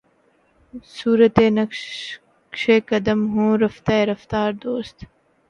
[0.95, 2.65] صورتِ نقشِ
[2.89, 4.97] قدم ہوں رفتۂ رفتارِ دوست